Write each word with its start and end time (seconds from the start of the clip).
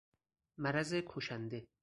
مرض 0.57 0.93
کشنده 1.05 1.67